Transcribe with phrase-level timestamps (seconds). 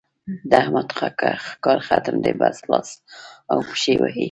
[0.49, 0.87] د احمد
[1.63, 2.89] کار ختم دی؛ بس لاس
[3.51, 4.19] او پښې وهي.